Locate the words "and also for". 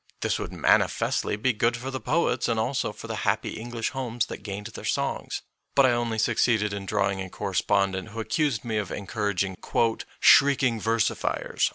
2.47-3.05